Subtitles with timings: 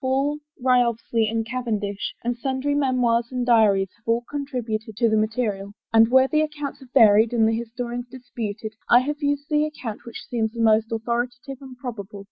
[0.03, 5.07] Hall and Wriothesley and Cavendish, and sundry memoirs and diaries have all con tributed to
[5.07, 9.47] the material, and where the accounts have varied and the historians disputed, I have used
[9.47, 12.19] the ac count which seemed the most authoritative and probable.